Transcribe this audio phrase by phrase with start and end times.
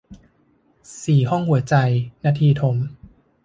[1.03, 1.75] สี่ห้องหัวใจ-
[2.25, 2.75] นทีทม